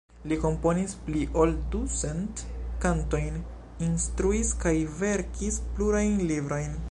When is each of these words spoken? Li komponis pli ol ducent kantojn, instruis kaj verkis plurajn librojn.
Li 0.29 0.37
komponis 0.43 0.93
pli 1.09 1.19
ol 1.41 1.53
ducent 1.75 2.41
kantojn, 2.85 3.37
instruis 3.89 4.57
kaj 4.65 4.75
verkis 5.03 5.63
plurajn 5.77 6.19
librojn. 6.33 6.75